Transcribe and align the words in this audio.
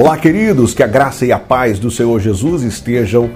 Olá, 0.00 0.16
queridos, 0.16 0.74
que 0.74 0.82
a 0.84 0.86
graça 0.86 1.26
e 1.26 1.32
a 1.32 1.40
paz 1.40 1.80
do 1.80 1.90
Senhor 1.90 2.20
Jesus 2.20 2.62
estejam 2.62 3.28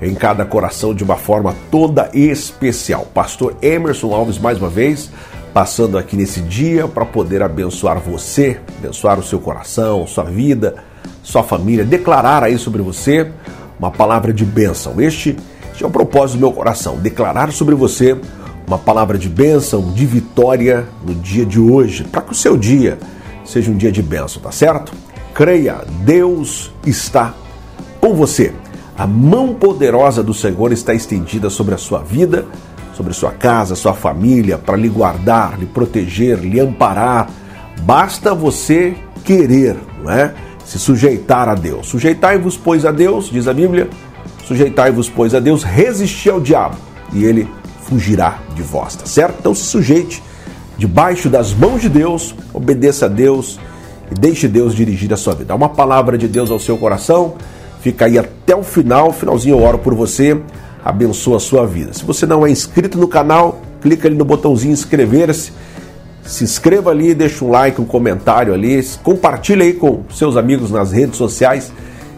em 0.00 0.14
cada 0.14 0.44
coração 0.44 0.94
de 0.94 1.02
uma 1.02 1.16
forma 1.16 1.56
toda 1.72 2.08
especial. 2.14 3.04
Pastor 3.12 3.56
Emerson 3.60 4.14
Alves, 4.14 4.38
mais 4.38 4.56
uma 4.56 4.68
vez, 4.68 5.10
passando 5.52 5.98
aqui 5.98 6.14
nesse 6.14 6.40
dia 6.42 6.86
para 6.86 7.04
poder 7.04 7.42
abençoar 7.42 7.98
você, 7.98 8.60
abençoar 8.78 9.18
o 9.18 9.24
seu 9.24 9.40
coração, 9.40 10.06
sua 10.06 10.22
vida, 10.22 10.76
sua 11.20 11.42
família, 11.42 11.84
declarar 11.84 12.44
aí 12.44 12.58
sobre 12.58 12.80
você 12.80 13.28
uma 13.76 13.90
palavra 13.90 14.32
de 14.32 14.44
bênção. 14.44 15.00
Este, 15.00 15.36
este 15.72 15.82
é 15.82 15.86
o 15.86 15.90
propósito 15.90 16.36
do 16.36 16.42
meu 16.42 16.52
coração, 16.52 16.96
declarar 16.96 17.50
sobre 17.50 17.74
você 17.74 18.16
uma 18.68 18.78
palavra 18.78 19.18
de 19.18 19.28
bênção, 19.28 19.92
de 19.92 20.06
vitória 20.06 20.86
no 21.04 21.12
dia 21.12 21.44
de 21.44 21.58
hoje, 21.58 22.04
para 22.04 22.22
que 22.22 22.30
o 22.30 22.36
seu 22.36 22.56
dia 22.56 23.00
seja 23.44 23.68
um 23.68 23.76
dia 23.76 23.90
de 23.90 24.00
bênção, 24.00 24.40
tá 24.40 24.52
certo? 24.52 25.03
Creia, 25.34 25.80
Deus 26.04 26.70
está 26.86 27.34
com 28.00 28.14
você. 28.14 28.52
A 28.96 29.04
mão 29.04 29.52
poderosa 29.52 30.22
do 30.22 30.32
Senhor 30.32 30.70
está 30.70 30.94
estendida 30.94 31.50
sobre 31.50 31.74
a 31.74 31.78
sua 31.78 31.98
vida, 31.98 32.46
sobre 32.94 33.12
sua 33.12 33.32
casa, 33.32 33.74
sua 33.74 33.94
família, 33.94 34.56
para 34.56 34.76
lhe 34.76 34.88
guardar, 34.88 35.58
lhe 35.58 35.66
proteger, 35.66 36.38
lhe 36.38 36.60
amparar. 36.60 37.28
Basta 37.80 38.32
você 38.32 38.94
querer, 39.24 39.76
não 40.00 40.12
é? 40.12 40.32
Se 40.64 40.78
sujeitar 40.78 41.48
a 41.48 41.56
Deus. 41.56 41.88
Sujeitai-vos, 41.88 42.56
pois, 42.56 42.86
a 42.86 42.92
Deus, 42.92 43.28
diz 43.28 43.48
a 43.48 43.52
Bíblia. 43.52 43.90
Sujeitai-vos, 44.46 45.08
pois, 45.08 45.34
a 45.34 45.40
Deus, 45.40 45.64
resistir 45.64 46.30
ao 46.30 46.40
diabo, 46.40 46.76
e 47.12 47.24
ele 47.24 47.48
fugirá 47.82 48.38
de 48.54 48.62
vós, 48.62 48.94
tá 48.94 49.04
certo? 49.04 49.38
Então 49.40 49.54
se 49.54 49.64
sujeite 49.64 50.22
debaixo 50.78 51.28
das 51.28 51.52
mãos 51.52 51.82
de 51.82 51.88
Deus, 51.88 52.34
obedeça 52.52 53.06
a 53.06 53.08
Deus 53.08 53.58
e 54.10 54.14
deixe 54.14 54.48
Deus 54.48 54.74
dirigir 54.74 55.12
a 55.12 55.16
sua 55.16 55.34
vida. 55.34 55.46
Dá 55.46 55.54
uma 55.54 55.68
palavra 55.68 56.16
de 56.18 56.28
Deus 56.28 56.50
ao 56.50 56.58
seu 56.58 56.76
coração, 56.76 57.34
fica 57.80 58.06
aí 58.06 58.18
até 58.18 58.54
o 58.54 58.62
final, 58.62 59.12
finalzinho 59.12 59.58
eu 59.58 59.62
oro 59.62 59.78
por 59.78 59.94
você, 59.94 60.40
abençoa 60.84 61.36
a 61.36 61.40
sua 61.40 61.66
vida. 61.66 61.92
Se 61.92 62.04
você 62.04 62.26
não 62.26 62.46
é 62.46 62.50
inscrito 62.50 62.98
no 62.98 63.08
canal, 63.08 63.60
clica 63.80 64.08
ali 64.08 64.16
no 64.16 64.24
botãozinho 64.24 64.72
inscrever-se, 64.72 65.52
se 66.22 66.44
inscreva 66.44 66.90
ali, 66.90 67.14
deixa 67.14 67.44
um 67.44 67.50
like, 67.50 67.80
um 67.80 67.84
comentário 67.84 68.54
ali, 68.54 68.82
compartilhe 69.02 69.62
aí 69.62 69.72
com 69.74 70.02
seus 70.10 70.36
amigos 70.36 70.70
nas 70.70 70.92
redes 70.92 71.16
sociais 71.16 71.72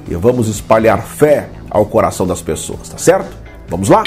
e 0.09 0.15
vamos 0.15 0.49
espalhar 0.49 1.03
fé 1.03 1.49
ao 1.69 1.85
coração 1.87 2.27
das 2.27 2.41
pessoas, 2.41 2.89
tá 2.89 2.99
certo? 2.99 3.37
Vamos 3.69 3.89
lá? 3.89 4.05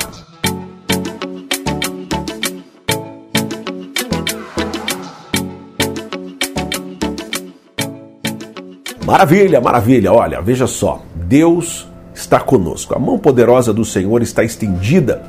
Maravilha, 9.09 9.59
maravilha. 9.59 10.13
Olha, 10.13 10.39
veja 10.39 10.67
só. 10.67 11.01
Deus 11.15 11.87
está 12.13 12.39
conosco. 12.39 12.95
A 12.95 12.99
mão 12.99 13.17
poderosa 13.17 13.73
do 13.73 13.83
Senhor 13.83 14.21
está 14.21 14.43
estendida 14.43 15.23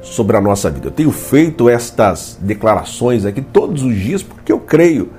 sobre 0.00 0.38
a 0.38 0.40
nossa 0.40 0.70
vida. 0.70 0.86
Eu 0.86 0.90
tenho 0.90 1.10
feito 1.10 1.68
estas 1.68 2.38
declarações 2.40 3.26
aqui 3.26 3.42
todos 3.42 3.82
os 3.82 3.94
dias 3.94 4.22
porque 4.22 4.50
eu 4.50 4.58
creio 4.58 5.10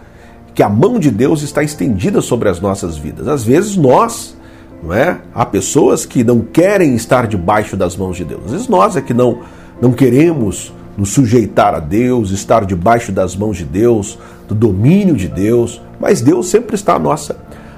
que 0.55 0.63
a 0.63 0.69
mão 0.69 0.97
de 0.97 1.11
Deus 1.11 1.43
está 1.43 1.61
estendida 1.61 2.19
sobre 2.19 2.49
as 2.49 2.59
nossas 2.59 2.97
vidas. 2.97 3.27
Às 3.27 3.43
vezes 3.43 3.77
nós, 3.77 4.35
não 4.81 4.91
é? 4.95 5.19
Há 5.31 5.45
pessoas 5.45 6.03
que 6.03 6.23
não 6.23 6.39
querem 6.39 6.95
estar 6.95 7.27
debaixo 7.27 7.77
das 7.77 7.95
mãos 7.95 8.17
de 8.17 8.25
Deus. 8.25 8.45
Às 8.45 8.51
vezes 8.51 8.67
nós 8.67 8.95
é 8.95 9.01
que 9.01 9.13
não 9.13 9.41
não 9.79 9.91
queremos 9.91 10.73
nos 10.97 11.09
sujeitar 11.09 11.75
a 11.75 11.79
Deus, 11.79 12.31
estar 12.31 12.65
debaixo 12.65 13.11
das 13.11 13.35
mãos 13.35 13.57
de 13.57 13.63
Deus, 13.63 14.17
do 14.47 14.55
domínio 14.55 15.15
de 15.15 15.27
Deus, 15.27 15.79
mas 15.99 16.19
Deus 16.19 16.47
sempre 16.47 16.73
está 16.73 16.95
à 16.95 16.99
nossa 16.99 17.35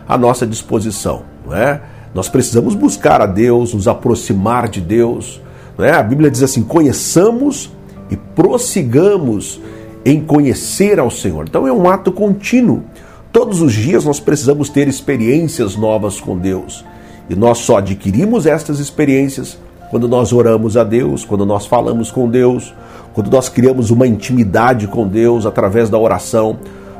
à 0.09 0.17
nossa 0.17 0.47
disposição. 0.47 1.21
Não 1.45 1.55
é? 1.55 1.79
Nós 2.15 2.27
precisamos 2.27 2.73
buscar 2.73 3.21
a 3.21 3.27
Deus, 3.27 3.75
nos 3.75 3.87
aproximar 3.87 4.67
de 4.67 4.81
Deus. 4.81 5.39
Não 5.77 5.85
é? 5.85 5.91
A 5.91 6.01
Bíblia 6.01 6.31
diz 6.31 6.41
assim: 6.41 6.63
conheçamos 6.63 7.71
e 8.09 8.17
prossigamos 8.17 9.61
em 10.03 10.19
conhecer 10.19 10.99
ao 10.99 11.11
Senhor. 11.11 11.45
Então 11.47 11.67
é 11.67 11.71
um 11.71 11.87
ato 11.87 12.11
contínuo. 12.11 12.83
Todos 13.31 13.61
os 13.61 13.73
dias 13.73 14.03
nós 14.03 14.19
precisamos 14.19 14.69
ter 14.69 14.87
experiências 14.87 15.75
novas 15.75 16.19
com 16.19 16.35
Deus. 16.35 16.83
E 17.29 17.35
nós 17.35 17.59
só 17.59 17.77
adquirimos 17.77 18.47
estas 18.47 18.79
experiências 18.79 19.59
quando 19.91 20.07
nós 20.07 20.33
oramos 20.33 20.75
a 20.75 20.83
Deus, 20.83 21.23
quando 21.23 21.45
nós 21.45 21.67
falamos 21.67 22.09
com 22.09 22.27
Deus, 22.27 22.73
quando 23.13 23.29
nós 23.29 23.49
criamos 23.49 23.91
uma 23.91 24.07
intimidade 24.07 24.87
com 24.87 25.07
Deus 25.07 25.45
através 25.45 25.91
da 25.91 25.97
oração. 25.99 26.57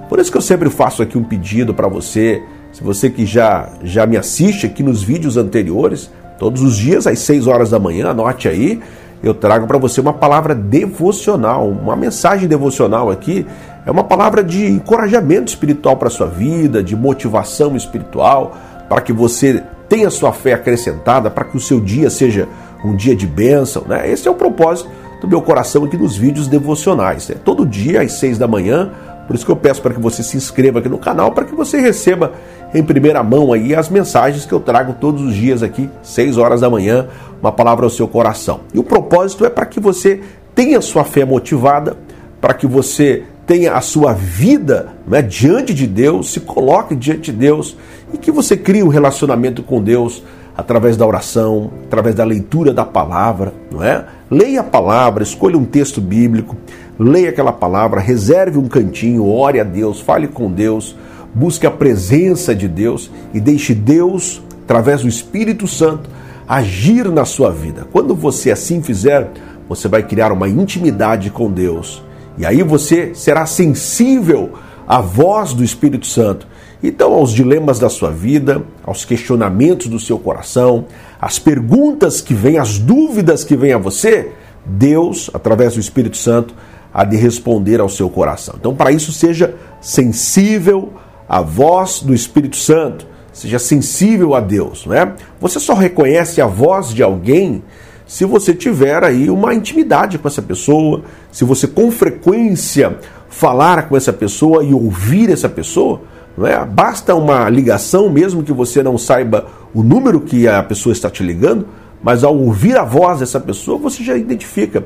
Por 0.08 0.20
isso 0.20 0.32
que 0.32 0.38
eu 0.38 0.42
sempre 0.42 0.70
faço 0.70 1.02
aqui 1.02 1.18
um 1.18 1.24
pedido 1.24 1.74
para 1.74 1.88
você 1.88 2.44
se 2.80 2.84
você 2.86 3.10
que 3.10 3.26
já, 3.26 3.68
já 3.84 4.06
me 4.06 4.16
assiste 4.16 4.66
aqui 4.66 4.82
nos 4.82 5.04
vídeos 5.04 5.36
anteriores, 5.36 6.10
todos 6.40 6.62
os 6.62 6.78
dias 6.78 7.06
às 7.06 7.20
6 7.20 7.46
horas 7.46 7.72
da 7.72 7.78
manhã, 7.78 8.12
anote 8.12 8.48
aí, 8.48 8.80
eu 9.22 9.34
trago 9.34 9.68
para 9.68 9.78
você 9.78 10.00
uma 10.00 10.14
palavra 10.14 10.56
devocional, 10.56 11.68
uma 11.68 11.98
mensagem 11.98 12.48
devocional 12.48 13.12
aqui. 13.12 13.46
É 13.86 13.92
uma 13.92 14.06
palavra 14.06 14.42
de 14.42 14.66
encorajamento 14.66 15.50
espiritual 15.50 15.98
para 15.98 16.08
a 16.08 16.12
sua 16.12 16.28
vida, 16.28 16.82
de 16.82 16.96
motivação 16.96 17.76
espiritual, 17.76 18.56
para 18.88 19.02
que 19.02 19.12
você 19.12 19.62
tenha 19.90 20.10
sua 20.10 20.32
fé 20.32 20.54
acrescentada, 20.54 21.30
para 21.30 21.44
que 21.44 21.58
o 21.58 21.60
seu 21.60 21.82
dia 21.82 22.10
seja 22.10 22.48
um 22.82 22.96
dia 22.96 23.14
de 23.14 23.28
bênção. 23.28 23.84
Né? 23.90 24.10
Esse 24.10 24.26
é 24.26 24.32
o 24.32 24.36
propósito 24.36 24.90
do 25.20 25.28
meu 25.28 25.42
coração 25.42 25.84
aqui 25.84 25.98
nos 25.98 26.16
vídeos 26.16 26.48
devocionais. 26.48 27.28
Né? 27.28 27.36
Todo 27.44 27.66
dia 27.66 28.04
às 28.04 28.14
6 28.14 28.38
da 28.38 28.48
manhã, 28.48 28.94
por 29.30 29.36
isso 29.36 29.46
que 29.46 29.52
eu 29.52 29.56
peço 29.56 29.80
para 29.80 29.94
que 29.94 30.00
você 30.00 30.24
se 30.24 30.36
inscreva 30.36 30.80
aqui 30.80 30.90
no 30.90 30.98
canal, 30.98 31.32
para 31.32 31.46
que 31.46 31.54
você 31.54 31.80
receba 31.80 32.34
em 32.74 32.84
primeira 32.84 33.22
mão 33.22 33.54
aí 33.54 33.76
as 33.76 33.88
mensagens 33.88 34.44
que 34.44 34.52
eu 34.52 34.60
trago 34.60 34.96
todos 35.00 35.22
os 35.22 35.36
dias 35.36 35.62
aqui, 35.62 35.88
6 36.02 36.40
horas 36.40 36.62
da 36.62 36.70
manhã, 36.70 37.06
uma 37.40 37.52
palavra 37.52 37.86
ao 37.86 37.92
seu 37.92 38.08
coração. 38.08 38.62
E 38.74 38.80
o 38.80 38.84
propósito 38.84 39.46
é 39.46 39.50
para 39.52 39.68
que 39.68 39.80
você 39.80 40.22
tenha 40.56 40.82
sua 40.82 41.04
fé 41.04 41.24
motivada, 41.26 41.96
para 42.42 42.56
que 42.56 42.66
você 42.66 43.22
tenha 43.46 43.74
a 43.74 43.82
sua 43.82 44.14
vida 44.14 44.88
né, 45.06 45.22
diante 45.22 45.76
de 45.76 45.86
Deus, 45.86 46.34
se 46.34 46.40
coloque 46.40 46.96
diante 46.96 47.32
de 47.32 47.38
Deus 47.38 47.78
e 48.12 48.18
que 48.18 48.32
você 48.32 48.58
crie 48.58 48.82
um 48.82 48.88
relacionamento 48.88 49.62
com 49.62 49.80
Deus 49.80 50.24
através 50.58 50.98
da 50.98 51.06
oração, 51.06 51.70
através 51.86 52.16
da 52.16 52.24
leitura 52.24 52.74
da 52.74 52.84
palavra, 52.84 53.54
não 53.72 53.84
é? 53.84 54.06
Leia 54.30 54.62
a 54.62 54.64
palavra, 54.64 55.22
escolha 55.22 55.56
um 55.56 55.66
texto 55.66 56.02
bíblico, 56.02 56.58
leia 57.00 57.30
aquela 57.30 57.54
palavra, 57.54 58.02
reserve 58.02 58.58
um 58.58 58.68
cantinho, 58.68 59.26
ore 59.26 59.60
a 59.60 59.64
Deus, 59.64 60.02
fale 60.02 60.28
com 60.28 60.52
Deus, 60.52 60.96
busque 61.34 61.66
a 61.66 61.72
presença 61.72 62.54
de 62.54 62.68
Deus 62.68 63.10
e 63.34 63.40
deixe 63.40 63.74
Deus, 63.74 64.42
através 64.64 65.02
do 65.02 65.08
Espírito 65.08 65.66
Santo, 65.66 66.10
agir 66.48 67.10
na 67.10 67.24
sua 67.24 67.52
vida. 67.52 67.88
Quando 67.92 68.14
você 68.14 68.52
assim 68.52 68.82
fizer, 68.82 69.32
você 69.68 69.88
vai 69.88 70.04
criar 70.04 70.32
uma 70.32 70.50
intimidade 70.50 71.30
com 71.30 71.50
Deus. 71.50 72.04
E 72.38 72.46
aí 72.46 72.62
você 72.64 73.14
será 73.14 73.46
sensível 73.46 74.52
à 74.88 75.00
voz 75.00 75.54
do 75.54 75.64
Espírito 75.64 76.08
Santo. 76.08 76.48
Então, 76.82 77.14
aos 77.14 77.32
dilemas 77.32 77.78
da 77.78 77.90
sua 77.90 78.10
vida, 78.10 78.64
aos 78.84 79.06
questionamentos 79.06 79.88
do 79.88 80.00
seu 80.00 80.18
coração, 80.18 80.86
às 81.22 81.38
perguntas 81.38 82.22
que 82.22 82.34
vêm, 82.34 82.58
às 82.58 82.80
dúvidas 82.80 83.44
que 83.44 83.56
vêm 83.56 83.74
a 83.74 83.78
você, 83.78 84.32
Deus, 84.66 85.30
através 85.34 85.74
do 85.74 85.80
Espírito 85.80 86.18
Santo, 86.18 86.56
há 86.94 87.04
de 87.04 87.18
responder 87.18 87.80
ao 87.80 87.90
seu 87.90 88.10
coração. 88.10 88.56
Então, 88.60 88.76
para 88.76 88.92
isso, 88.92 89.12
seja 89.12 89.56
sensível 89.82 90.94
a 91.28 91.42
voz 91.42 92.02
do 92.02 92.14
Espírito 92.14 92.58
Santo, 92.58 93.08
seja 93.32 93.60
sensível 93.60 94.34
a 94.34 94.40
Deus, 94.40 94.86
não 94.86 94.94
é? 94.94 95.14
Você 95.40 95.60
só 95.60 95.74
reconhece 95.74 96.42
a 96.42 96.48
voz 96.48 96.94
de 96.94 97.04
alguém 97.04 97.64
se 98.10 98.26
você 98.26 98.56
tiver 98.56 99.04
aí 99.04 99.30
uma 99.30 99.54
intimidade 99.54 100.18
com 100.18 100.28
essa 100.28 100.42
pessoa, 100.42 101.04
se 101.32 101.46
você 101.46 101.68
com 101.68 101.92
frequência 101.92 102.98
falar 103.30 103.88
com 103.88 103.96
essa 103.96 104.12
pessoa 104.12 104.64
e 104.64 104.74
ouvir 104.74 105.30
essa 105.30 105.48
pessoa, 105.48 106.02
não 106.36 106.48
é? 106.48 106.66
Basta 106.66 107.14
uma 107.14 107.48
ligação, 107.50 108.10
mesmo 108.10 108.42
que 108.42 108.52
você 108.52 108.82
não 108.82 108.98
saiba 108.98 109.46
o 109.76 109.84
número 109.84 110.20
que 110.22 110.48
a 110.48 110.64
pessoa 110.64 110.92
está 110.92 111.08
te 111.08 111.22
ligando, 111.22 111.68
mas 112.02 112.24
ao 112.24 112.36
ouvir 112.36 112.76
a 112.78 112.84
voz 112.84 113.20
dessa 113.20 113.40
pessoa, 113.40 113.78
você 113.78 114.04
já 114.04 114.18
identifica. 114.18 114.84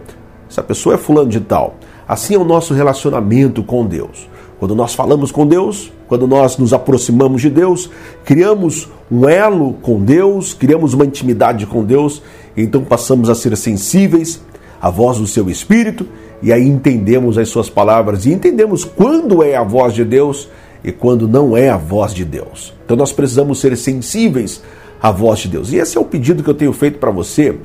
Essa 0.50 0.62
pessoa 0.62 0.96
é 0.96 0.98
fulano 0.98 1.30
de 1.30 1.40
tal. 1.40 1.78
Assim 2.08 2.36
é 2.36 2.38
o 2.38 2.44
nosso 2.44 2.74
relacionamento 2.74 3.64
com 3.64 3.86
Deus. 3.86 4.30
Quando 4.60 4.76
nós 4.76 4.94
falamos 4.94 5.32
com 5.32 5.46
Deus, 5.46 5.92
quando 6.08 6.28
nós 6.28 6.58
nos 6.58 6.74
aproximamos 6.74 7.42
de 7.42 7.50
Deus, 7.50 7.90
criamos 8.24 8.88
um 9.12 9.28
elo 9.28 9.74
com 9.82 10.00
Deus, 10.02 10.54
criamos 10.54 10.94
uma 10.94 11.06
intimidade 11.06 11.66
com 11.66 11.84
Deus, 11.84 12.22
então 12.56 12.84
passamos 12.84 13.30
a 13.30 13.36
ser 13.36 13.58
sensíveis 13.58 14.42
à 14.82 14.90
voz 14.90 15.18
do 15.18 15.28
seu 15.28 15.50
Espírito 15.50 16.08
e 16.42 16.52
aí 16.52 16.68
entendemos 16.68 17.38
as 17.38 17.50
suas 17.50 17.70
palavras 17.70 18.26
e 18.26 18.32
entendemos 18.32 18.84
quando 18.84 19.42
é 19.42 19.56
a 19.56 19.64
voz 19.64 19.94
de 19.94 20.04
Deus 20.04 20.50
e 20.84 20.92
quando 20.92 21.28
não 21.28 21.56
é 21.56 21.70
a 21.70 21.78
voz 21.78 22.14
de 22.14 22.26
Deus. 22.26 22.74
Então 22.86 22.98
nós 22.98 23.12
precisamos 23.12 23.60
ser 23.60 23.76
sensíveis 23.78 24.62
à 25.02 25.12
voz 25.12 25.40
de 25.40 25.48
Deus. 25.48 25.72
E 25.72 25.78
esse 25.78 25.98
é 25.98 26.02
o 26.02 26.06
pedido 26.06 26.44
que 26.44 26.50
eu 26.50 26.54
tenho 26.54 26.74
feito 26.74 27.00
para 27.00 27.12
você 27.12 27.58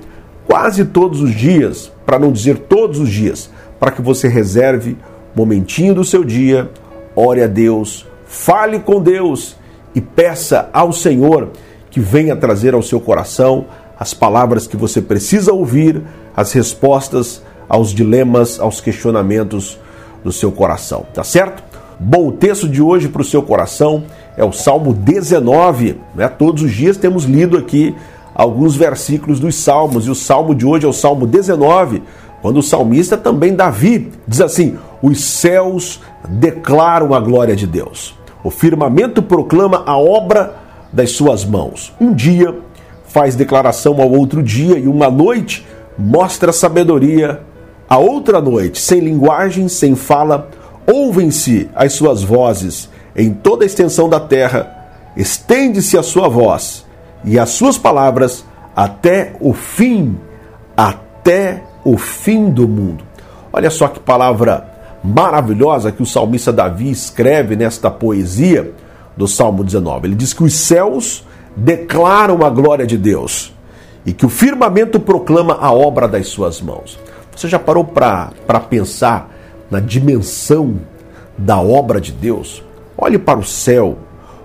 quase 0.47 0.85
todos 0.87 1.21
os 1.21 1.35
dias, 1.35 1.93
para 2.07 2.19
não 2.19 2.33
dizer 2.33 2.59
todos 2.59 2.99
os 2.99 3.11
dias, 3.11 3.51
para 3.79 3.91
que 3.91 4.03
você 4.03 4.29
reserve 4.29 4.97
momentinho 5.35 5.95
do 5.95 6.05
seu 6.05 6.25
dia, 6.25 6.71
ore 7.15 7.43
a 7.43 7.47
Deus, 7.47 8.07
fale 8.27 8.79
com 8.81 9.01
Deus 9.01 9.57
e 9.95 10.01
peça 10.01 10.69
ao 10.73 10.93
Senhor 10.93 11.51
que 11.91 12.01
venha 12.01 12.37
trazer 12.37 12.75
ao 12.75 12.83
seu 12.83 13.01
coração 13.01 13.67
as 13.99 14.15
palavras 14.15 14.67
que 14.67 14.77
você 14.77 15.03
precisa 15.03 15.53
ouvir, 15.53 16.03
as 16.37 16.53
respostas 16.53 17.43
aos 17.69 17.93
dilemas, 17.93 18.61
aos 18.61 18.81
questionamentos 18.81 19.79
do 20.23 20.33
seu 20.33 20.53
coração, 20.53 21.07
tá 21.13 21.25
certo? 21.25 21.63
Bom, 22.01 22.29
o 22.29 22.33
texto 22.33 22.69
de 22.69 22.81
hoje 22.81 23.09
para 23.09 23.23
o 23.23 23.25
seu 23.25 23.43
coração 23.43 24.05
é 24.37 24.45
o 24.45 24.53
Salmo 24.53 24.93
19. 24.93 26.01
Né? 26.15 26.29
Todos 26.29 26.63
os 26.63 26.71
dias 26.71 26.97
temos 26.97 27.25
lido 27.25 27.59
aqui 27.59 27.95
alguns 28.33 28.77
versículos 28.77 29.41
dos 29.41 29.57
Salmos, 29.57 30.07
e 30.07 30.11
o 30.11 30.15
Salmo 30.15 30.55
de 30.55 30.65
hoje 30.65 30.87
é 30.87 30.89
o 30.89 30.93
Salmo 30.93 31.27
19, 31.27 32.05
quando 32.41 32.59
o 32.59 32.63
salmista 32.63 33.17
também 33.17 33.55
Davi 33.55 34.13
diz 34.27 34.41
assim: 34.41 34.79
Os 35.03 35.23
céus 35.23 36.01
declaram 36.29 37.15
a 37.15 37.21
glória 37.21 37.57
de 37.57 37.67
Deus, 37.67 38.15
o 38.45 38.51
firmamento 38.51 39.23
proclama 39.23 39.83
a 39.87 39.97
obra 39.97 40.55
das 40.93 41.11
suas 41.11 41.45
mãos. 41.45 41.93
Um 42.01 42.13
dia 42.13 42.55
faz 43.09 43.35
declaração 43.35 44.01
ao 44.01 44.11
outro 44.11 44.43
dia, 44.43 44.79
e 44.79 44.87
uma 44.87 45.11
noite 45.11 45.67
mostra 45.99 46.53
sabedoria. 46.53 47.43
A 47.89 47.97
outra 47.97 48.41
noite, 48.41 48.79
sem 48.81 49.01
linguagem, 49.01 49.67
sem 49.67 49.95
fala, 49.95 50.51
ouvem-se 50.87 51.69
as 51.75 51.95
suas 51.95 52.23
vozes. 52.23 52.89
Em 53.17 53.33
toda 53.33 53.65
a 53.65 53.67
extensão 53.67 54.09
da 54.09 54.21
terra, 54.21 54.91
estende-se 55.17 55.97
a 55.99 56.03
sua 56.03 56.29
voz 56.29 56.85
e 57.25 57.39
as 57.39 57.51
suas 57.51 57.77
palavras 57.77 58.45
até 58.77 59.35
o 59.41 59.53
fim, 59.53 60.17
até 60.77 61.65
o 61.93 61.97
fim 61.97 62.51
do 62.51 62.69
mundo. 62.69 63.05
Olha 63.53 63.71
só 63.71 63.89
que 63.89 63.99
palavra 63.99 64.69
maravilhosa 65.03 65.93
que 65.93 66.03
o 66.03 66.07
salmista 66.07 66.53
Davi 66.53 66.91
escreve 66.91 67.57
nesta 67.57 67.91
poesia 67.91 68.73
do 69.17 69.27
Salmo 69.27 69.65
19. 69.65 70.09
Ele 70.09 70.15
diz 70.15 70.35
que 70.35 70.45
os 70.45 70.55
céus 70.55 71.27
declaram 71.57 72.45
a 72.45 72.51
glória 72.51 72.87
de 72.87 72.99
Deus 72.99 73.55
e 74.05 74.13
que 74.13 74.27
o 74.27 74.29
firmamento 74.29 75.01
proclama 75.01 75.59
a 75.61 75.73
obra 75.73 76.07
das 76.07 76.29
suas 76.29 76.61
mãos. 76.61 76.99
Você 77.35 77.49
já 77.49 77.59
parou 77.59 77.85
para 77.85 78.61
pensar 78.69 79.31
na 79.71 79.81
dimensão 79.81 80.81
da 81.37 81.61
obra 81.61 82.01
de 82.01 82.13
Deus, 82.13 82.65
olhe 82.97 83.19
para 83.19 83.39
o 83.39 83.45
céu, 83.45 83.99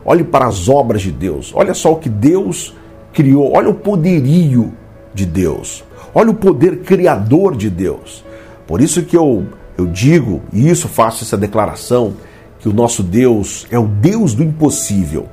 olhe 0.05 0.23
para 0.23 0.45
as 0.45 0.69
obras 0.69 1.01
de 1.01 1.11
Deus, 1.11 1.51
olha 1.55 1.73
só 1.73 1.93
o 1.93 1.95
que 1.95 2.09
Deus 2.09 2.75
criou, 3.11 3.55
olha 3.55 3.69
o 3.69 3.73
poderio 3.73 4.73
de 5.13 5.25
Deus, 5.25 5.83
olha 6.13 6.31
o 6.31 6.36
poder 6.36 6.80
criador 6.80 7.56
de 7.56 7.69
Deus. 7.69 8.24
Por 8.68 8.81
isso 8.81 9.04
que 9.04 9.18
eu, 9.18 9.45
eu 9.77 9.88
digo, 9.88 10.42
e 10.51 10.69
isso 10.69 10.88
faço 10.88 11.24
essa 11.24 11.38
declaração, 11.38 12.13
que 12.60 12.69
o 12.69 12.74
nosso 12.74 13.04
Deus 13.04 13.68
é 13.69 13.77
o 13.77 13.86
Deus 13.86 14.33
do 14.33 14.44
impossível. 14.44 15.27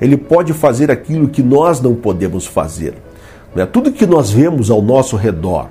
Ele 0.00 0.16
pode 0.16 0.52
fazer 0.52 0.90
aquilo 0.90 1.28
que 1.28 1.42
nós 1.42 1.80
não 1.80 1.94
podemos 1.94 2.46
fazer. 2.46 2.94
Não 3.54 3.62
é? 3.62 3.66
Tudo 3.66 3.90
que 3.90 4.06
nós 4.06 4.30
vemos 4.30 4.70
ao 4.70 4.80
nosso 4.80 5.16
redor, 5.16 5.68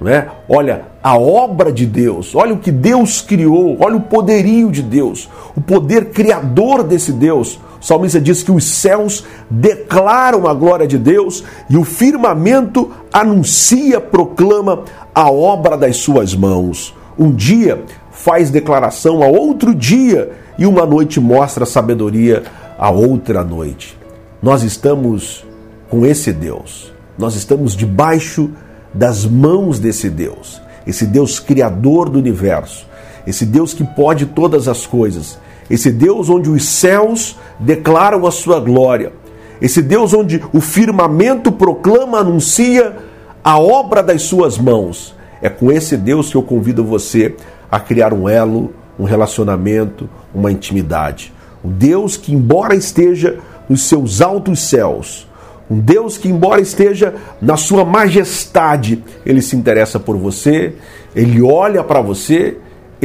não 0.00 0.10
é? 0.10 0.28
Olha 0.48 0.86
a 1.02 1.18
obra 1.18 1.72
de 1.72 1.84
Deus, 1.84 2.34
olha 2.34 2.54
o 2.54 2.58
que 2.58 2.70
Deus 2.70 3.20
criou, 3.20 3.76
olha 3.80 3.96
o 3.96 4.00
poderio 4.00 4.70
de 4.70 4.82
Deus, 4.82 5.28
o 5.54 5.60
poder 5.60 6.06
criador 6.06 6.82
desse 6.82 7.12
Deus. 7.12 7.60
Salmista 7.86 8.20
diz 8.20 8.42
que 8.42 8.50
os 8.50 8.64
céus 8.64 9.22
declaram 9.48 10.48
a 10.48 10.52
glória 10.52 10.88
de 10.88 10.98
Deus 10.98 11.44
e 11.70 11.76
o 11.76 11.84
firmamento 11.84 12.90
anuncia, 13.12 14.00
proclama 14.00 14.82
a 15.14 15.30
obra 15.30 15.76
das 15.76 15.98
suas 15.98 16.34
mãos. 16.34 16.92
Um 17.16 17.30
dia 17.30 17.84
faz 18.10 18.50
declaração 18.50 19.22
a 19.22 19.28
outro 19.28 19.72
dia 19.72 20.32
e 20.58 20.66
uma 20.66 20.84
noite 20.84 21.20
mostra 21.20 21.64
sabedoria 21.64 22.42
a 22.76 22.90
outra 22.90 23.44
noite. 23.44 23.96
Nós 24.42 24.64
estamos 24.64 25.46
com 25.88 26.04
esse 26.04 26.32
Deus, 26.32 26.92
nós 27.16 27.36
estamos 27.36 27.76
debaixo 27.76 28.50
das 28.92 29.24
mãos 29.24 29.78
desse 29.78 30.10
Deus, 30.10 30.60
esse 30.84 31.06
Deus 31.06 31.38
criador 31.38 32.08
do 32.08 32.18
universo, 32.18 32.84
esse 33.24 33.46
Deus 33.46 33.72
que 33.72 33.84
pode 33.84 34.26
todas 34.26 34.66
as 34.66 34.84
coisas, 34.88 35.38
esse 35.70 35.90
Deus 35.90 36.30
onde 36.30 36.50
os 36.50 36.64
céus 36.64 37.36
declaram 37.58 38.26
a 38.26 38.30
sua 38.30 38.60
glória, 38.60 39.12
esse 39.60 39.80
Deus 39.80 40.12
onde 40.12 40.42
o 40.52 40.60
firmamento 40.60 41.50
proclama, 41.50 42.18
anuncia 42.18 42.96
a 43.42 43.58
obra 43.58 44.02
das 44.02 44.22
suas 44.22 44.58
mãos. 44.58 45.14
É 45.40 45.48
com 45.48 45.70
esse 45.70 45.96
Deus 45.96 46.30
que 46.30 46.36
eu 46.36 46.42
convido 46.42 46.84
você 46.84 47.34
a 47.70 47.78
criar 47.78 48.12
um 48.12 48.28
elo, 48.28 48.72
um 48.98 49.04
relacionamento, 49.04 50.08
uma 50.34 50.50
intimidade. 50.50 51.32
O 51.62 51.68
Deus 51.68 52.16
que, 52.16 52.32
embora 52.32 52.74
esteja 52.74 53.38
nos 53.68 53.82
seus 53.82 54.20
altos 54.20 54.60
céus, 54.60 55.26
um 55.70 55.78
Deus 55.78 56.16
que, 56.16 56.28
embora 56.28 56.60
esteja 56.60 57.14
na 57.40 57.56
sua 57.56 57.84
majestade, 57.84 59.02
ele 59.24 59.42
se 59.42 59.56
interessa 59.56 59.98
por 59.98 60.16
você, 60.16 60.74
ele 61.14 61.42
olha 61.42 61.82
para 61.82 62.00
você, 62.00 62.56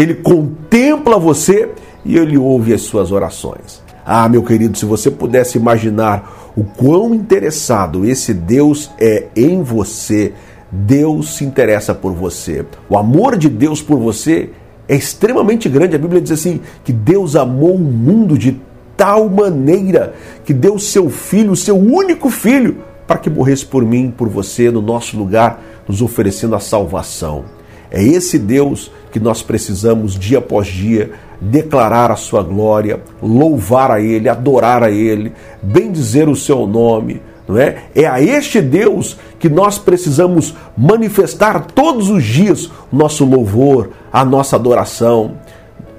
ele 0.01 0.15
contempla 0.15 1.19
você 1.19 1.69
e 2.03 2.17
ele 2.17 2.37
ouve 2.37 2.73
as 2.73 2.81
suas 2.81 3.11
orações. 3.11 3.81
Ah, 4.05 4.27
meu 4.27 4.43
querido, 4.43 4.77
se 4.77 4.85
você 4.85 5.11
pudesse 5.11 5.57
imaginar 5.57 6.51
o 6.55 6.63
quão 6.63 7.13
interessado 7.13 8.05
esse 8.05 8.33
Deus 8.33 8.89
é 8.99 9.27
em 9.35 9.61
você, 9.61 10.33
Deus 10.71 11.35
se 11.35 11.45
interessa 11.45 11.93
por 11.93 12.13
você. 12.13 12.65
O 12.89 12.97
amor 12.97 13.37
de 13.37 13.47
Deus 13.47 13.81
por 13.81 13.99
você 13.99 14.49
é 14.87 14.95
extremamente 14.95 15.69
grande. 15.69 15.95
A 15.95 15.99
Bíblia 15.99 16.21
diz 16.21 16.31
assim: 16.31 16.61
que 16.83 16.91
Deus 16.91 17.35
amou 17.35 17.75
o 17.75 17.79
mundo 17.79 18.37
de 18.37 18.59
tal 18.97 19.29
maneira 19.29 20.13
que 20.43 20.53
deu 20.53 20.79
seu 20.79 21.09
filho, 21.09 21.55
seu 21.55 21.77
único 21.77 22.29
filho, 22.29 22.77
para 23.05 23.19
que 23.19 23.29
morresse 23.29 23.65
por 23.65 23.85
mim, 23.85 24.13
por 24.15 24.29
você, 24.29 24.71
no 24.71 24.81
nosso 24.81 25.17
lugar, 25.17 25.61
nos 25.87 26.01
oferecendo 26.01 26.55
a 26.55 26.59
salvação. 26.59 27.45
É 27.91 28.01
esse 28.01 28.39
Deus 28.39 28.91
que 29.11 29.19
nós 29.19 29.41
precisamos, 29.41 30.15
dia 30.17 30.37
após 30.37 30.67
dia, 30.67 31.11
declarar 31.39 32.11
a 32.11 32.15
sua 32.15 32.41
glória, 32.41 33.01
louvar 33.21 33.91
a 33.91 33.99
Ele, 33.99 34.29
adorar 34.29 34.83
a 34.83 34.89
Ele, 34.89 35.33
bendizer 35.61 36.29
o 36.29 36.35
seu 36.35 36.65
nome. 36.65 37.21
Não 37.47 37.57
é? 37.57 37.83
é 37.93 38.05
a 38.05 38.21
este 38.21 38.61
Deus 38.61 39.17
que 39.39 39.49
nós 39.49 39.77
precisamos 39.77 40.55
manifestar 40.77 41.65
todos 41.65 42.09
os 42.09 42.23
dias 42.23 42.67
o 42.91 42.95
nosso 42.95 43.25
louvor, 43.25 43.89
a 44.13 44.23
nossa 44.23 44.55
adoração. 44.55 45.33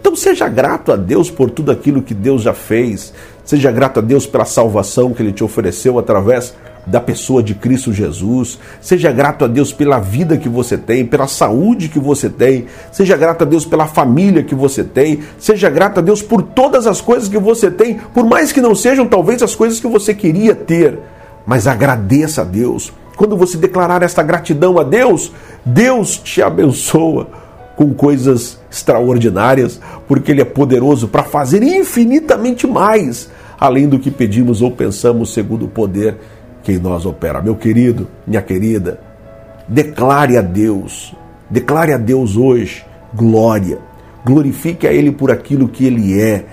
Então 0.01 0.17
seja 0.17 0.49
grato 0.49 0.93
a 0.93 0.97
Deus 0.97 1.31
por 1.31 1.51
tudo 1.51 1.71
aquilo 1.71 2.03
que 2.03 2.15
Deus 2.15 2.43
já 2.43 2.55
fez. 2.55 3.13
Seja 3.45 3.71
grato 3.71 3.99
a 3.99 4.03
Deus 4.03 4.27
pela 4.27 4.45
salvação 4.45 5.13
que 5.13 5.23
Ele 5.23 5.33
te 5.33 5.45
ofereceu 5.45 5.99
através 5.99 6.55
da 6.87 7.01
pessoa 7.01 7.43
de 7.43 7.55
Cristo 7.55 7.93
Jesus. 7.93 8.59
Seja 8.81 9.13
grato 9.13 9.45
a 9.45 9.49
Deus 9.49 9.73
pela 9.73 9.99
vida 9.99 10.37
que 10.37 10.49
você 10.49 10.77
tem, 10.77 11.07
pela 11.07 11.27
saúde 11.27 11.89
que 11.89 11.99
você 11.99 12.29
tem. 12.29 12.67
Seja 12.91 13.17
grato 13.17 13.43
a 13.43 13.45
Deus 13.45 13.65
pela 13.65 13.87
família 13.87 14.43
que 14.43 14.55
você 14.55 14.83
tem. 14.83 15.21
Seja 15.39 15.71
grato 15.71 15.99
a 15.99 16.03
Deus 16.03 16.23
por 16.23 16.43
todas 16.43 16.87
as 16.87 17.01
coisas 17.01 17.29
que 17.29 17.39
você 17.39 17.71
tem, 17.71 17.99
por 18.13 18.25
mais 18.25 18.53
que 18.53 18.61
não 18.61 18.75
sejam 18.75 19.07
talvez 19.07 19.43
as 19.43 19.55
coisas 19.55 19.79
que 19.79 19.87
você 19.87 20.15
queria 20.15 20.55
ter. 20.55 20.99
Mas 21.47 21.67
agradeça 21.67 22.43
a 22.43 22.45
Deus. 22.45 22.93
Quando 23.17 23.37
você 23.37 23.57
declarar 23.57 24.03
esta 24.03 24.23
gratidão 24.23 24.79
a 24.79 24.83
Deus, 24.83 25.33
Deus 25.65 26.17
te 26.17 26.43
abençoa 26.43 27.29
com 27.77 27.93
coisas 27.95 28.59
extraordinárias, 28.71 29.81
porque 30.07 30.33
Ele 30.33 30.41
é 30.41 30.45
poderoso 30.45 31.09
para 31.09 31.23
fazer 31.23 31.63
infinitamente 31.63 32.67
mais, 32.67 33.31
além 33.59 33.89
do 33.89 33.99
que 33.99 34.11
pedimos 34.11 34.63
ou 34.63 34.71
pensamos, 34.71 35.33
segundo 35.33 35.67
o 35.67 35.69
poder 35.69 36.17
que 36.63 36.73
em 36.73 36.79
nós 36.79 37.05
opera. 37.05 37.41
Meu 37.41 37.55
querido, 37.55 38.09
minha 38.27 38.43
querida, 38.43 39.01
declare 39.69 40.37
a 40.37 40.43
Deus, 40.43 41.15
declare 41.51 41.93
a 41.93 41.99
Deus 41.99 42.37
hoje 42.37 42.85
glória, 43.15 43.79
glorifique 44.25 44.87
a 44.87 44.93
Ele 44.93 45.13
por 45.13 45.31
aquilo 45.31 45.69
que 45.69 45.85
Ele 45.85 46.21
é, 46.21 46.45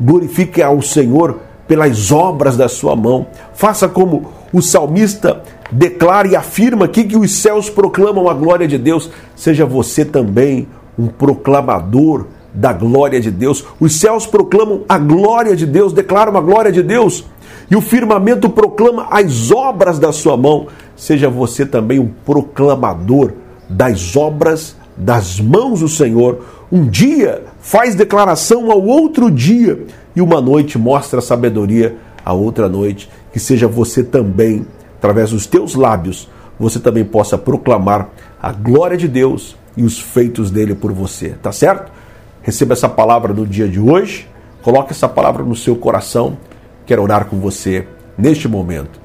glorifique 0.00 0.62
ao 0.62 0.82
Senhor 0.82 1.40
pelas 1.66 2.12
obras 2.12 2.56
da 2.56 2.68
sua 2.68 2.94
mão, 2.94 3.26
faça 3.54 3.88
como 3.88 4.32
o 4.52 4.60
salmista 4.60 5.42
declara 5.72 6.28
e 6.28 6.36
afirma 6.36 6.84
aqui 6.84 7.04
que 7.04 7.16
os 7.16 7.32
céus 7.32 7.70
proclamam 7.70 8.28
a 8.28 8.34
glória 8.34 8.68
de 8.68 8.78
Deus. 8.78 9.10
Seja 9.34 9.64
você 9.64 10.04
também 10.04 10.68
um 10.98 11.06
proclamador 11.06 12.26
da 12.52 12.72
glória 12.72 13.20
de 13.20 13.30
Deus. 13.30 13.64
Os 13.80 13.98
céus 13.98 14.26
proclamam 14.26 14.84
a 14.88 14.98
glória 14.98 15.56
de 15.56 15.66
Deus, 15.66 15.92
declaram 15.92 16.36
a 16.36 16.40
glória 16.40 16.70
de 16.70 16.82
Deus. 16.82 17.24
E 17.70 17.76
o 17.76 17.80
firmamento 17.80 18.48
proclama 18.50 19.06
as 19.10 19.50
obras 19.50 19.98
da 19.98 20.12
sua 20.12 20.36
mão. 20.36 20.66
Seja 20.96 21.28
você 21.28 21.64
também 21.64 21.98
um 21.98 22.08
proclamador 22.24 23.32
das 23.68 24.16
obras 24.16 24.76
das 24.96 25.40
mãos 25.40 25.80
do 25.80 25.88
Senhor. 25.88 26.44
Um 26.70 26.86
dia 26.88 27.44
faz 27.60 27.94
declaração 27.94 28.70
ao 28.70 28.82
outro 28.84 29.30
dia, 29.30 29.86
e 30.14 30.20
uma 30.20 30.40
noite 30.40 30.78
mostra 30.78 31.20
sabedoria 31.20 31.96
a 32.24 32.32
outra 32.32 32.68
noite. 32.68 33.10
Que 33.32 33.40
seja 33.40 33.66
você 33.66 34.02
também 34.02 34.66
através 35.04 35.30
dos 35.32 35.46
teus 35.46 35.74
lábios, 35.74 36.30
você 36.58 36.80
também 36.80 37.04
possa 37.04 37.36
proclamar 37.36 38.08
a 38.40 38.50
glória 38.52 38.96
de 38.96 39.06
Deus 39.06 39.54
e 39.76 39.82
os 39.82 40.00
feitos 40.00 40.50
dele 40.50 40.74
por 40.74 40.92
você, 40.92 41.30
tá 41.42 41.52
certo? 41.52 41.92
Receba 42.40 42.72
essa 42.72 42.88
palavra 42.88 43.34
no 43.34 43.46
dia 43.46 43.68
de 43.68 43.78
hoje, 43.78 44.26
coloque 44.62 44.92
essa 44.92 45.06
palavra 45.06 45.42
no 45.42 45.54
seu 45.54 45.76
coração 45.76 46.38
quero 46.86 47.02
orar 47.02 47.26
com 47.26 47.38
você 47.38 47.86
neste 48.16 48.48
momento. 48.48 49.00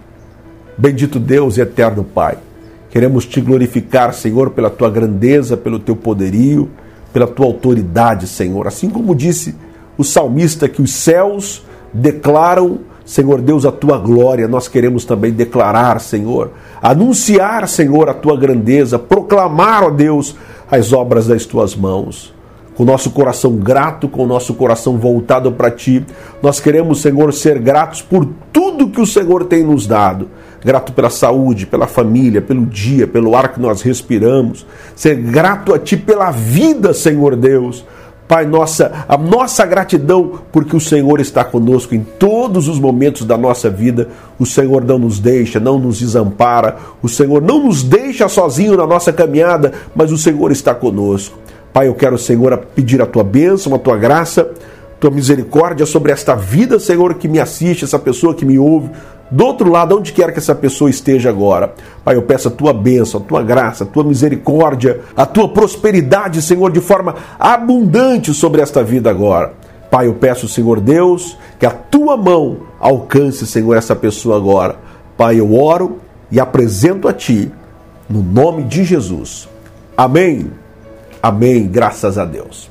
Bendito 0.77 1.19
Deus 1.19 1.57
e 1.57 1.61
eterno 1.61 2.03
Pai, 2.03 2.37
queremos 2.89 3.25
te 3.25 3.41
glorificar, 3.41 4.13
Senhor, 4.13 4.51
pela 4.51 4.69
tua 4.69 4.89
grandeza, 4.89 5.57
pelo 5.57 5.79
teu 5.79 5.95
poderio, 5.95 6.69
pela 7.11 7.27
tua 7.27 7.45
autoridade, 7.45 8.27
Senhor. 8.27 8.67
Assim 8.67 8.89
como 8.89 9.15
disse 9.15 9.55
o 9.97 10.03
salmista 10.03 10.69
que 10.69 10.81
os 10.81 10.91
céus 10.91 11.63
declaram 11.93 12.79
Senhor 13.09 13.41
Deus, 13.41 13.65
a 13.65 13.71
tua 13.71 13.97
glória, 13.97 14.47
nós 14.47 14.67
queremos 14.67 15.03
também 15.03 15.31
declarar, 15.31 15.99
Senhor, 15.99 16.51
anunciar, 16.79 17.67
Senhor, 17.67 18.07
a 18.07 18.13
tua 18.13 18.37
grandeza, 18.37 18.99
proclamar, 18.99 19.83
ó 19.83 19.89
Deus, 19.89 20.35
as 20.69 20.93
obras 20.93 21.25
das 21.25 21.43
tuas 21.43 21.75
mãos. 21.75 22.31
Com 22.79 22.83
o 22.83 22.85
nosso 22.85 23.11
coração 23.11 23.57
grato, 23.57 24.07
com 24.07 24.23
o 24.23 24.25
nosso 24.25 24.53
coração 24.53 24.97
voltado 24.97 25.51
para 25.51 25.69
ti, 25.69 26.01
nós 26.41 26.61
queremos, 26.61 27.01
Senhor, 27.01 27.33
ser 27.33 27.59
gratos 27.59 28.01
por 28.01 28.25
tudo 28.53 28.87
que 28.87 29.01
o 29.01 29.05
Senhor 29.05 29.43
tem 29.43 29.65
nos 29.65 29.85
dado. 29.85 30.29
Grato 30.63 30.93
pela 30.93 31.09
saúde, 31.09 31.65
pela 31.65 31.87
família, 31.87 32.41
pelo 32.41 32.65
dia, 32.65 33.05
pelo 33.05 33.35
ar 33.35 33.51
que 33.51 33.59
nós 33.59 33.81
respiramos. 33.81 34.65
Ser 34.95 35.15
grato 35.15 35.73
a 35.73 35.77
ti 35.77 35.97
pela 35.97 36.31
vida, 36.31 36.93
Senhor 36.93 37.35
Deus 37.35 37.83
Pai, 38.29 38.45
nossa, 38.45 39.05
a 39.09 39.17
nossa 39.17 39.65
gratidão, 39.65 40.33
porque 40.51 40.75
o 40.75 40.79
Senhor 40.79 41.19
está 41.19 41.43
conosco 41.43 41.95
em 41.95 42.01
todos 42.01 42.67
os 42.67 42.77
momentos 42.79 43.25
da 43.25 43.35
nossa 43.35 43.71
vida. 43.71 44.07
O 44.37 44.45
Senhor 44.45 44.85
não 44.85 44.99
nos 44.99 45.17
deixa, 45.17 45.59
não 45.59 45.79
nos 45.79 45.97
desampara. 45.97 46.77
O 47.01 47.09
Senhor 47.09 47.41
não 47.41 47.63
nos 47.63 47.81
deixa 47.81 48.29
sozinho 48.29 48.77
na 48.77 48.85
nossa 48.85 49.11
caminhada, 49.11 49.73
mas 49.95 50.11
o 50.11 50.17
Senhor 50.17 50.51
está 50.51 50.75
conosco. 50.75 51.39
Pai, 51.73 51.87
eu 51.87 51.93
quero, 51.93 52.17
Senhor, 52.17 52.57
pedir 52.75 53.01
a 53.01 53.05
tua 53.05 53.23
bênção, 53.23 53.75
a 53.75 53.79
tua 53.79 53.95
graça, 53.97 54.49
tua 54.99 55.11
misericórdia 55.11 55.85
sobre 55.85 56.11
esta 56.11 56.35
vida, 56.35 56.79
Senhor, 56.79 57.13
que 57.13 57.27
me 57.27 57.39
assiste, 57.39 57.85
essa 57.85 57.99
pessoa 57.99 58.33
que 58.33 58.45
me 58.45 58.57
ouve, 58.57 58.89
do 59.31 59.45
outro 59.45 59.69
lado, 59.69 59.95
onde 59.95 60.11
quer 60.11 60.31
que 60.31 60.39
essa 60.39 60.55
pessoa 60.55 60.89
esteja 60.89 61.29
agora. 61.29 61.73
Pai, 62.03 62.15
eu 62.15 62.23
peço 62.23 62.47
a 62.47 62.51
tua 62.51 62.73
bênção, 62.73 63.21
a 63.21 63.23
tua 63.23 63.43
graça, 63.43 63.83
a 63.83 63.87
tua 63.87 64.03
misericórdia, 64.03 65.01
a 65.15 65.25
tua 65.25 65.47
prosperidade, 65.49 66.41
Senhor, 66.41 66.71
de 66.71 66.81
forma 66.81 67.15
abundante 67.39 68.33
sobre 68.33 68.61
esta 68.61 68.83
vida 68.83 69.09
agora. 69.09 69.53
Pai, 69.91 70.07
eu 70.07 70.15
peço, 70.15 70.47
Senhor 70.47 70.79
Deus, 70.79 71.37
que 71.59 71.65
a 71.65 71.71
tua 71.71 72.17
mão 72.17 72.57
alcance, 72.79 73.45
Senhor, 73.45 73.75
essa 73.75 73.95
pessoa 73.95 74.37
agora. 74.37 74.75
Pai, 75.15 75.39
eu 75.39 75.55
oro 75.55 75.99
e 76.31 76.39
apresento 76.39 77.07
a 77.07 77.13
ti, 77.13 77.51
no 78.09 78.21
nome 78.21 78.63
de 78.63 78.83
Jesus. 78.83 79.47
Amém. 79.95 80.51
Amém. 81.21 81.67
Graças 81.67 82.17
a 82.17 82.25
Deus. 82.25 82.69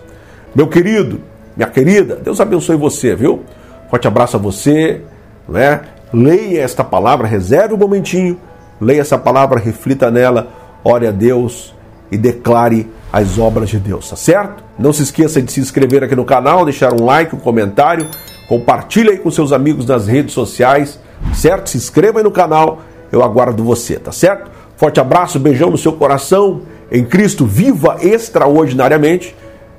Meu 0.55 0.69
querido, 0.69 1.21
minha 1.57 1.69
querida, 1.69 2.17
Deus 2.17 2.41
abençoe 2.41 2.77
você, 2.77 3.15
viu? 3.15 3.45
Forte 3.91 4.09
abraço 4.09 4.37
a 4.37 4.41
você, 4.41 5.03
não 5.49 5.59
é? 5.59 5.83
leia 6.13 6.63
esta 6.63 6.83
palavra, 6.83 7.27
reserve 7.27 7.75
um 7.75 7.79
momentinho, 7.79 8.39
leia 8.81 9.01
essa 9.01 9.19
palavra, 9.19 9.59
reflita 9.59 10.11
nela, 10.11 10.49
ore 10.83 11.07
a 11.07 11.11
Deus 11.11 11.75
e 12.11 12.17
declare 12.17 12.91
as 13.13 13.39
obras 13.39 13.69
de 13.69 13.79
Deus, 13.79 14.09
tá 14.09 14.17
certo? 14.17 14.63
Não 14.79 14.93
se 14.93 15.03
esqueça 15.03 15.41
de 15.43 15.53
se 15.53 15.61
inscrever 15.61 16.05
aqui 16.05 16.17
no 16.17 16.25
canal, 16.25 16.65
deixar 16.65 16.93
um 16.93 17.05
like, 17.05 17.35
um 17.35 17.39
comentário, 17.39 18.07
compartilhe 18.49 19.11
aí 19.11 19.19
com 19.19 19.31
seus 19.31 19.53
amigos 19.53 19.87
nas 19.87 20.07
redes 20.07 20.33
sociais, 20.33 20.99
certo? 21.35 21.69
Se 21.71 21.77
inscreva 21.77 22.21
aí 22.21 22.25
no 22.25 22.31
canal, 22.31 22.81
eu 23.11 23.23
aguardo 23.23 23.63
você, 23.65 23.99
tá 23.99 24.13
certo? 24.13 24.51
Forte 24.77 25.01
abraço, 25.01 25.39
beijão 25.39 25.71
no 25.71 25.79
seu 25.79 25.93
coração, 25.93 26.63
em 26.91 27.05
Cristo, 27.05 27.47
viva 27.47 27.99
extraordinariamente 28.01 29.35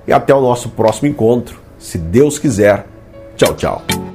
e 0.07 0.13
até 0.13 0.33
o 0.33 0.41
nosso 0.41 0.69
próximo 0.69 1.07
encontro, 1.07 1.59
se 1.77 1.97
Deus 1.97 2.37
quiser. 2.39 2.85
Tchau, 3.35 3.53
tchau. 3.55 4.08